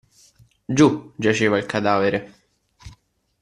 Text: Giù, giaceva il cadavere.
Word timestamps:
Giù, 0.67 1.13
giaceva 1.15 1.59
il 1.59 1.67
cadavere. 1.67 2.33